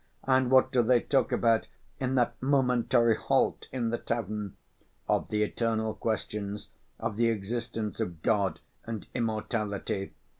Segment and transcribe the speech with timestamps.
[0.23, 1.67] And what do they talk about
[1.99, 4.57] in that momentary halt in the tavern?
[5.07, 10.15] Of the eternal questions, of the existence of God and immortality.